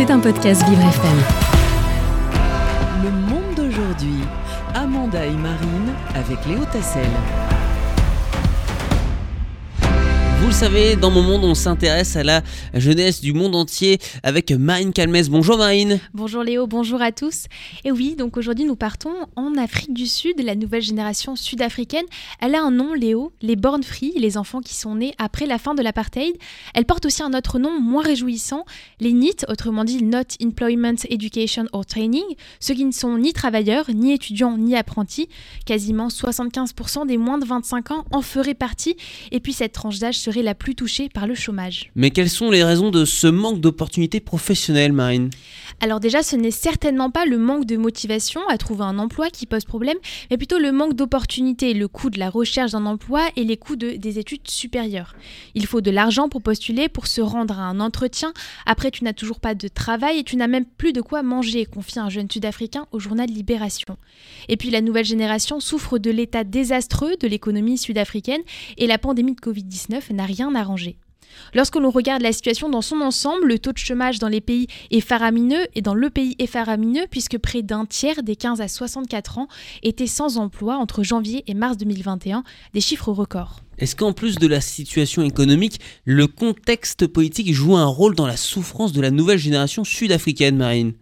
C'est 0.00 0.10
un 0.10 0.18
podcast 0.18 0.66
Vivre 0.66 0.80
FM. 0.80 1.18
Le 3.04 3.10
monde 3.10 3.54
d'aujourd'hui. 3.54 4.24
Amanda 4.74 5.26
et 5.26 5.34
Marine 5.34 5.92
avec 6.14 6.38
Léo 6.46 6.64
Tassel. 6.72 7.02
Vous 10.40 10.46
le 10.46 10.52
savez, 10.54 10.96
dans 10.96 11.10
mon 11.10 11.20
monde, 11.20 11.44
on 11.44 11.54
s'intéresse 11.54 12.16
à 12.16 12.24
la 12.24 12.42
jeunesse 12.72 13.20
du 13.20 13.34
monde 13.34 13.54
entier 13.54 13.98
avec 14.22 14.50
Marine 14.50 14.90
Calmès. 14.90 15.28
Bonjour 15.28 15.58
Marine. 15.58 16.00
Bonjour 16.14 16.42
Léo, 16.42 16.66
bonjour 16.66 17.02
à 17.02 17.12
tous. 17.12 17.44
Et 17.84 17.92
oui, 17.92 18.16
donc 18.16 18.38
aujourd'hui 18.38 18.64
nous 18.64 18.74
partons 18.74 19.12
en 19.36 19.54
Afrique 19.58 19.92
du 19.92 20.06
Sud, 20.06 20.42
la 20.42 20.54
nouvelle 20.54 20.80
génération 20.80 21.36
sud-africaine. 21.36 22.06
Elle 22.40 22.54
a 22.54 22.62
un 22.62 22.70
nom, 22.70 22.94
Léo, 22.94 23.34
les 23.42 23.54
Born 23.54 23.82
Free, 23.82 24.14
les 24.16 24.38
enfants 24.38 24.62
qui 24.62 24.74
sont 24.74 24.94
nés 24.94 25.12
après 25.18 25.44
la 25.44 25.58
fin 25.58 25.74
de 25.74 25.82
l'apartheid. 25.82 26.34
Elle 26.74 26.86
porte 26.86 27.04
aussi 27.04 27.22
un 27.22 27.34
autre 27.34 27.58
nom 27.58 27.78
moins 27.78 28.02
réjouissant, 28.02 28.64
les 28.98 29.12
NEET, 29.12 29.44
autrement 29.46 29.84
dit 29.84 30.02
Not 30.02 30.36
Employment 30.42 30.96
Education 31.10 31.66
or 31.72 31.84
Training, 31.84 32.24
ceux 32.60 32.74
qui 32.74 32.86
ne 32.86 32.92
sont 32.92 33.18
ni 33.18 33.34
travailleurs, 33.34 33.90
ni 33.94 34.14
étudiants, 34.14 34.56
ni 34.56 34.74
apprentis. 34.74 35.28
Quasiment 35.66 36.08
75% 36.08 37.06
des 37.06 37.18
moins 37.18 37.36
de 37.36 37.44
25 37.44 37.90
ans 37.90 38.04
en 38.10 38.22
feraient 38.22 38.54
partie. 38.54 38.96
Et 39.32 39.40
puis 39.40 39.52
cette 39.52 39.72
tranche 39.72 39.98
d'âge 39.98 40.18
serait 40.30 40.42
la 40.42 40.54
plus 40.54 40.76
touchée 40.76 41.08
par 41.08 41.26
le 41.26 41.34
chômage. 41.34 41.90
Mais 41.96 42.10
quelles 42.10 42.30
sont 42.30 42.50
les 42.50 42.62
raisons 42.62 42.90
de 42.90 43.04
ce 43.04 43.26
manque 43.26 43.60
d'opportunités 43.60 44.20
professionnelles, 44.20 44.92
Marine? 44.92 45.30
Alors 45.80 45.98
déjà, 45.98 46.22
ce 46.22 46.36
n'est 46.36 46.50
certainement 46.50 47.10
pas 47.10 47.24
le 47.24 47.38
manque 47.38 47.64
de 47.64 47.76
motivation 47.76 48.40
à 48.48 48.58
trouver 48.58 48.84
un 48.84 48.98
emploi 48.98 49.30
qui 49.30 49.46
pose 49.46 49.64
problème, 49.64 49.96
mais 50.30 50.36
plutôt 50.36 50.58
le 50.58 50.72
manque 50.72 50.94
d'opportunités, 50.94 51.74
le 51.74 51.88
coût 51.88 52.10
de 52.10 52.18
la 52.18 52.30
recherche 52.30 52.72
d'un 52.72 52.86
emploi 52.86 53.22
et 53.36 53.44
les 53.44 53.56
coûts 53.56 53.76
de, 53.76 53.92
des 53.92 54.18
études 54.18 54.46
supérieures. 54.48 55.14
Il 55.54 55.66
faut 55.66 55.80
de 55.80 55.90
l'argent 55.90 56.28
pour 56.28 56.42
postuler, 56.42 56.88
pour 56.88 57.06
se 57.06 57.20
rendre 57.20 57.58
à 57.58 57.64
un 57.64 57.80
entretien. 57.80 58.32
Après, 58.66 58.90
tu 58.90 59.02
n'as 59.04 59.12
toujours 59.12 59.40
pas 59.40 59.54
de 59.54 59.68
travail 59.68 60.18
et 60.18 60.24
tu 60.24 60.36
n'as 60.36 60.48
même 60.48 60.64
plus 60.64 60.92
de 60.92 61.00
quoi 61.00 61.22
manger, 61.22 61.64
confie 61.64 61.98
un 61.98 62.10
jeune 62.10 62.30
Sud-Africain 62.30 62.86
au 62.92 63.00
journal 63.00 63.28
Libération. 63.28 63.96
Et 64.48 64.56
puis 64.56 64.70
la 64.70 64.80
nouvelle 64.80 65.04
génération 65.04 65.60
souffre 65.60 65.98
de 65.98 66.10
l'état 66.10 66.44
désastreux 66.44 67.16
de 67.20 67.26
l'économie 67.26 67.78
sud-africaine 67.78 68.42
et 68.76 68.86
la 68.86 68.98
pandémie 68.98 69.34
de 69.34 69.40
Covid-19 69.40 70.02
n'a 70.20 70.26
rien 70.26 70.54
arrangé. 70.54 70.96
Lorsque 71.54 71.76
l'on 71.76 71.90
regarde 71.90 72.22
la 72.22 72.32
situation 72.32 72.68
dans 72.68 72.82
son 72.82 73.00
ensemble, 73.00 73.46
le 73.46 73.58
taux 73.58 73.72
de 73.72 73.78
chômage 73.78 74.18
dans 74.18 74.28
les 74.28 74.40
pays 74.40 74.66
est 74.90 75.00
faramineux 75.00 75.66
et 75.74 75.80
dans 75.80 75.94
le 75.94 76.10
pays 76.10 76.34
est 76.38 76.46
faramineux 76.46 77.06
puisque 77.10 77.38
près 77.38 77.62
d'un 77.62 77.86
tiers 77.86 78.22
des 78.22 78.36
15 78.36 78.60
à 78.60 78.68
64 78.68 79.38
ans 79.38 79.48
étaient 79.82 80.06
sans 80.06 80.36
emploi 80.36 80.76
entre 80.76 81.02
janvier 81.02 81.44
et 81.46 81.54
mars 81.54 81.76
2021, 81.76 82.42
des 82.74 82.80
chiffres 82.80 83.12
records. 83.12 83.60
Est-ce 83.78 83.96
qu'en 83.96 84.12
plus 84.12 84.36
de 84.36 84.46
la 84.46 84.60
situation 84.60 85.22
économique, 85.22 85.80
le 86.04 86.26
contexte 86.26 87.06
politique 87.06 87.54
joue 87.54 87.76
un 87.76 87.86
rôle 87.86 88.14
dans 88.14 88.26
la 88.26 88.36
souffrance 88.36 88.92
de 88.92 89.00
la 89.00 89.10
nouvelle 89.10 89.38
génération 89.38 89.84
sud-africaine, 89.84 90.56
Marine? 90.56 90.92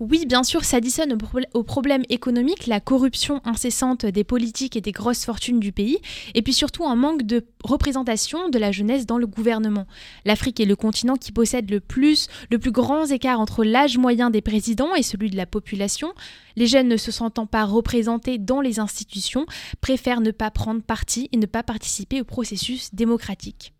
Oui, 0.00 0.26
bien 0.26 0.42
sûr, 0.42 0.64
s'additionne 0.64 1.16
au, 1.54 1.62
problème 1.62 2.02
économique, 2.08 2.66
la 2.66 2.80
corruption 2.80 3.40
incessante 3.44 4.06
des 4.06 4.24
politiques 4.24 4.76
et 4.76 4.80
des 4.80 4.92
grosses 4.92 5.24
fortunes 5.24 5.60
du 5.60 5.72
pays, 5.72 5.98
et 6.34 6.42
puis 6.42 6.52
surtout 6.52 6.86
un 6.86 6.96
manque 6.96 7.22
de 7.22 7.44
représentation 7.64 8.48
de 8.48 8.58
la 8.58 8.72
jeunesse 8.72 9.06
dans 9.06 9.18
le 9.18 9.26
gouvernement. 9.26 9.86
L'Afrique 10.24 10.60
est 10.60 10.64
le 10.64 10.76
continent 10.76 11.16
qui 11.16 11.32
possède 11.32 11.70
le 11.70 11.80
plus, 11.80 12.28
le 12.50 12.58
plus 12.58 12.72
grand 12.72 13.06
écart 13.06 13.40
entre 13.40 13.64
l'âge 13.64 13.98
moyen 13.98 14.30
des 14.30 14.40
présidents 14.40 14.94
et 14.94 15.02
celui 15.02 15.30
de 15.30 15.36
la 15.36 15.46
population. 15.46 16.12
Les 16.56 16.66
jeunes 16.66 16.88
ne 16.88 16.96
se 16.96 17.12
sentant 17.12 17.46
pas 17.46 17.64
représentés 17.64 18.38
dans 18.38 18.60
les 18.60 18.80
institutions 18.80 19.46
préfèrent 19.80 20.20
ne 20.20 20.30
pas 20.30 20.50
prendre 20.50 20.82
parti 20.82 21.28
et 21.32 21.36
ne 21.36 21.46
pas 21.46 21.62
participer 21.62 22.20
au 22.20 22.24
processus 22.24 22.94
démocratique. 22.94 23.72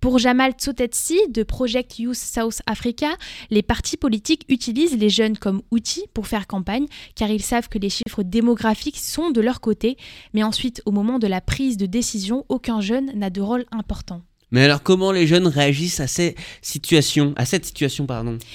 Pour 0.00 0.18
Jamal 0.18 0.52
Tsotetsi 0.52 1.18
de 1.28 1.42
Project 1.42 1.98
Youth 1.98 2.16
South 2.16 2.60
Africa, 2.66 3.08
les 3.50 3.62
partis 3.62 3.96
politiques 3.96 4.44
utilisent 4.48 4.96
les 4.96 5.10
jeunes 5.10 5.36
comme 5.36 5.62
outils 5.70 6.06
pour 6.14 6.26
faire 6.26 6.46
campagne 6.46 6.86
car 7.14 7.30
ils 7.30 7.42
savent 7.42 7.68
que 7.68 7.78
les 7.78 7.90
chiffres 7.90 8.22
démographiques 8.22 8.98
sont 8.98 9.30
de 9.30 9.40
leur 9.40 9.60
côté, 9.60 9.96
mais 10.34 10.42
ensuite 10.42 10.82
au 10.86 10.90
moment 10.90 11.18
de 11.18 11.26
la 11.26 11.40
prise 11.40 11.76
de 11.76 11.86
décision, 11.86 12.44
aucun 12.48 12.80
jeune 12.80 13.12
n'a 13.14 13.30
de 13.30 13.40
rôle 13.40 13.66
important. 13.70 14.22
Mais 14.52 14.64
alors 14.64 14.82
comment 14.82 15.12
les 15.12 15.26
jeunes 15.26 15.46
réagissent 15.46 16.00
à 16.00 16.08
ces 16.08 16.34
situations, 16.60 17.34
à 17.36 17.44
cette 17.44 17.64
situation 17.64 18.06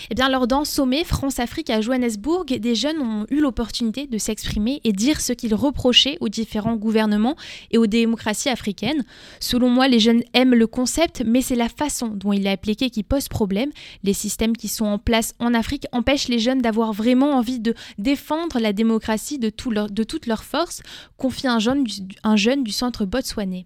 Eh 0.09 0.15
bien 0.15 0.29
lors 0.29 0.45
d'un 0.45 0.65
sommet 0.65 1.05
France-Afrique 1.05 1.69
à 1.69 1.79
Johannesburg, 1.79 2.45
des 2.45 2.75
jeunes 2.75 2.99
ont 2.99 3.25
eu 3.29 3.39
l'opportunité 3.39 4.05
de 4.05 4.17
s'exprimer 4.17 4.81
et 4.83 4.91
dire 4.91 5.21
ce 5.21 5.31
qu'ils 5.31 5.55
reprochaient 5.55 6.17
aux 6.19 6.27
différents 6.27 6.75
gouvernements 6.75 7.35
et 7.71 7.77
aux 7.77 7.87
démocraties 7.87 8.49
africaines. 8.49 9.05
Selon 9.39 9.69
moi, 9.69 9.87
les 9.87 9.99
jeunes 9.99 10.23
aiment 10.33 10.55
le 10.55 10.67
concept, 10.67 11.23
mais 11.25 11.41
c'est 11.41 11.55
la 11.55 11.69
façon 11.69 12.07
dont 12.07 12.33
il 12.33 12.45
est 12.45 12.51
appliqué 12.51 12.89
qui 12.89 13.03
pose 13.03 13.29
problème. 13.29 13.69
Les 14.03 14.13
systèmes 14.13 14.57
qui 14.57 14.67
sont 14.67 14.85
en 14.85 14.99
place 14.99 15.33
en 15.39 15.53
Afrique 15.53 15.85
empêchent 15.93 16.27
les 16.27 16.39
jeunes 16.39 16.61
d'avoir 16.61 16.91
vraiment 16.91 17.31
envie 17.37 17.59
de 17.59 17.73
défendre 17.97 18.59
la 18.59 18.73
démocratie 18.73 19.39
de, 19.39 19.49
tout 19.49 19.71
leur, 19.71 19.89
de 19.89 20.03
toute 20.03 20.25
leur 20.25 20.43
force, 20.43 20.81
confie 21.17 21.47
un 21.47 21.59
jeune, 21.59 21.85
un 22.23 22.35
jeune 22.35 22.63
du 22.63 22.71
centre 22.71 23.05
botswanais. 23.05 23.65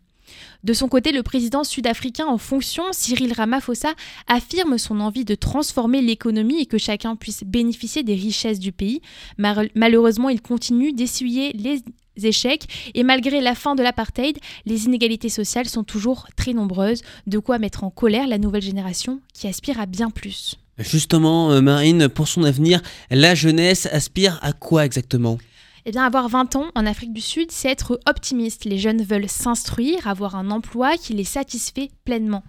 De 0.63 0.73
son 0.73 0.88
côté, 0.88 1.12
le 1.12 1.23
président 1.23 1.63
sud-africain 1.63 2.25
en 2.25 2.38
fonction, 2.38 2.84
Cyril 2.91 3.34
Ramaphosa, 3.34 3.94
affirme 4.28 4.78
son 4.78 5.00
envie 5.00 5.25
de 5.25 5.35
transformer 5.35 6.01
l'économie 6.01 6.62
et 6.62 6.66
que 6.66 6.78
chacun 6.78 7.16
puisse 7.16 7.44
bénéficier 7.45 8.03
des 8.03 8.16
richesses 8.16 8.59
du 8.59 8.72
pays. 8.72 9.01
Malheureusement, 9.38 10.29
il 10.29 10.41
continue 10.41 10.94
d'essuyer 10.94 11.53
les 11.53 11.81
échecs 12.25 12.91
et 12.94 13.03
malgré 13.03 13.41
la 13.41 13.56
fin 13.56 13.75
de 13.75 13.84
l'apartheid, 13.84 14.38
les 14.66 14.85
inégalités 14.85 15.29
sociales 15.29 15.67
sont 15.69 15.84
toujours 15.84 16.28
très 16.35 16.53
nombreuses, 16.53 17.01
de 17.28 17.40
quoi 17.40 17.59
mettre 17.59 17.84
en 17.84 17.90
colère 17.90 18.28
la 18.28 18.38
nouvelle 18.38 18.61
génération 18.61 19.22
qui 19.34 19.47
aspire 19.47 19.79
à 19.79 19.85
bien 19.85 20.09
plus. 20.09 20.56
Justement, 20.79 21.51
euh, 21.51 21.61
Marine, 21.61 22.07
pour 22.07 22.28
son 22.28 22.44
avenir, 22.44 22.81
la 23.11 23.35
jeunesse 23.35 23.88
aspire 23.91 24.40
à 24.41 24.53
quoi 24.53 24.85
exactement? 24.85 25.38
Eh 25.85 25.91
bien, 25.91 26.03
avoir 26.03 26.29
20 26.29 26.56
ans 26.56 26.66
en 26.75 26.85
Afrique 26.85 27.13
du 27.13 27.22
Sud, 27.22 27.51
c'est 27.51 27.69
être 27.69 28.00
optimiste. 28.07 28.66
Les 28.66 28.78
jeunes 28.78 29.01
veulent 29.01 29.29
s'instruire, 29.29 30.07
avoir 30.07 30.35
un 30.35 30.51
emploi 30.51 30.97
qui 30.97 31.13
les 31.13 31.23
satisfait 31.23 31.90
pleinement. 32.06 32.44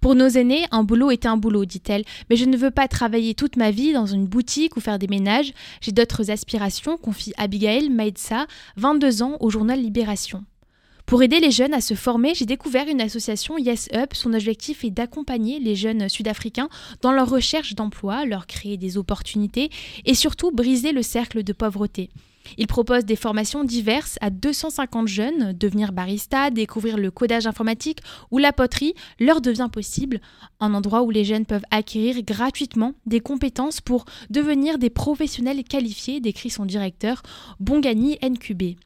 Pour 0.00 0.16
nos 0.16 0.28
aînés, 0.28 0.64
un 0.72 0.82
boulot 0.82 1.12
est 1.12 1.26
un 1.26 1.36
boulot, 1.36 1.64
dit-elle, 1.64 2.04
mais 2.28 2.36
je 2.36 2.44
ne 2.44 2.56
veux 2.56 2.72
pas 2.72 2.88
travailler 2.88 3.34
toute 3.34 3.56
ma 3.56 3.70
vie 3.70 3.92
dans 3.92 4.06
une 4.06 4.26
boutique 4.26 4.76
ou 4.76 4.80
faire 4.80 4.98
des 4.98 5.06
ménages. 5.06 5.52
J'ai 5.80 5.92
d'autres 5.92 6.30
aspirations, 6.30 6.96
confie 6.96 7.32
Abigail 7.36 7.88
Maïdsa, 7.88 8.46
22 8.76 9.22
ans, 9.22 9.36
au 9.38 9.48
journal 9.48 9.80
Libération. 9.80 10.44
Pour 11.06 11.22
aider 11.22 11.40
les 11.40 11.50
jeunes 11.50 11.74
à 11.74 11.80
se 11.80 11.94
former, 11.94 12.34
j'ai 12.34 12.46
découvert 12.46 12.88
une 12.88 13.00
association 13.00 13.58
Yes 13.58 13.88
Up. 13.94 14.14
Son 14.14 14.34
objectif 14.34 14.84
est 14.84 14.90
d'accompagner 14.90 15.60
les 15.60 15.76
jeunes 15.76 16.08
sud-africains 16.08 16.68
dans 17.00 17.12
leur 17.12 17.28
recherche 17.28 17.74
d'emploi, 17.74 18.24
leur 18.24 18.46
créer 18.46 18.76
des 18.76 18.96
opportunités 18.96 19.70
et 20.04 20.14
surtout 20.14 20.50
briser 20.50 20.92
le 20.92 21.02
cercle 21.02 21.44
de 21.44 21.52
pauvreté. 21.52 22.10
Il 22.58 22.66
propose 22.66 23.04
des 23.04 23.16
formations 23.16 23.64
diverses 23.64 24.18
à 24.20 24.30
250 24.30 25.08
jeunes. 25.08 25.52
Devenir 25.52 25.92
barista, 25.92 26.50
découvrir 26.50 26.96
le 26.96 27.10
codage 27.10 27.46
informatique 27.46 28.00
ou 28.30 28.38
la 28.38 28.52
poterie 28.52 28.94
leur 29.20 29.40
devient 29.40 29.68
possible. 29.72 30.20
Un 30.60 30.74
endroit 30.74 31.02
où 31.02 31.10
les 31.10 31.24
jeunes 31.24 31.46
peuvent 31.46 31.64
acquérir 31.70 32.22
gratuitement 32.22 32.94
des 33.06 33.20
compétences 33.20 33.80
pour 33.80 34.04
devenir 34.30 34.78
des 34.78 34.90
professionnels 34.90 35.64
qualifiés, 35.64 36.20
décrit 36.20 36.50
son 36.50 36.64
directeur 36.64 37.22
Bongani 37.60 38.18
NQB. 38.22 38.76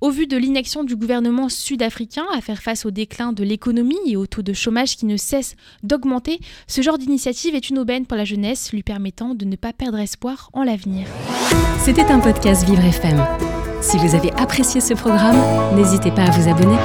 Au 0.00 0.10
vu 0.10 0.26
de 0.26 0.36
l'inaction 0.36 0.84
du 0.84 0.96
gouvernement 0.96 1.48
sud-africain 1.48 2.24
à 2.34 2.40
faire 2.40 2.62
face 2.62 2.84
au 2.84 2.90
déclin 2.90 3.32
de 3.32 3.42
l'économie 3.42 3.96
et 4.06 4.16
au 4.16 4.26
taux 4.26 4.42
de 4.42 4.52
chômage 4.52 4.96
qui 4.96 5.06
ne 5.06 5.16
cesse 5.16 5.56
d'augmenter, 5.82 6.40
ce 6.66 6.82
genre 6.82 6.98
d'initiative 6.98 7.54
est 7.54 7.70
une 7.70 7.78
aubaine 7.78 8.06
pour 8.06 8.16
la 8.16 8.24
jeunesse, 8.24 8.72
lui 8.72 8.82
permettant 8.82 9.34
de 9.34 9.44
ne 9.44 9.56
pas 9.56 9.72
perdre 9.72 9.98
espoir 9.98 10.50
en 10.52 10.62
l'avenir. 10.62 11.06
C'était 11.78 12.10
un 12.10 12.20
podcast 12.20 12.64
Vivre 12.66 12.84
FM. 12.84 13.24
Si 13.80 13.98
vous 13.98 14.14
avez 14.14 14.32
apprécié 14.32 14.80
ce 14.80 14.94
programme, 14.94 15.38
n'hésitez 15.76 16.10
pas 16.10 16.24
à 16.24 16.30
vous 16.30 16.48
abonner. 16.48 16.76